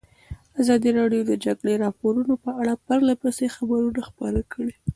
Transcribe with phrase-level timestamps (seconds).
[0.61, 4.73] ازادي راډیو د د جګړې راپورونه په اړه پرله پسې خبرونه خپاره کړي.